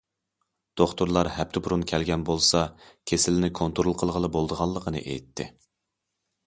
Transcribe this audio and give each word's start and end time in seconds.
دوختۇرلار 0.79 1.29
ھەپتە 1.35 1.61
بۇرۇن 1.67 1.83
كەلگەن 1.91 2.23
بولسا 2.31 2.63
كېسىلىنى 3.11 3.51
كونترول 3.61 3.97
قىلغىلى 4.01 4.33
بولىدىغانلىقىنى 4.37 5.05
ئېيتتى. 5.07 5.51